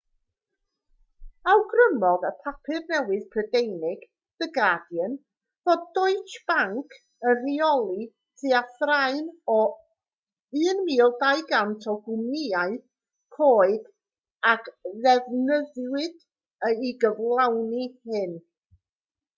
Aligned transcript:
awgrymodd 1.51 2.23
y 2.29 2.31
papur 2.45 2.77
newydd 2.93 3.25
prydeinig 3.35 4.05
the 4.43 4.47
guardian 4.55 5.11
fod 5.69 5.83
deutsche 5.99 6.39
bank 6.53 6.95
yn 7.31 7.37
rheoli 7.43 8.07
tua 8.43 8.63
thraean 8.81 9.29
o'r 9.59 9.69
1200 10.65 11.89
o 11.95 11.99
gwmnïau 12.09 12.75
coeg 13.39 13.89
a 14.53 14.59
ddefnyddiwyd 15.05 16.21
i 16.91 16.95
gyflawni 17.05 17.87
hyn 18.13 18.39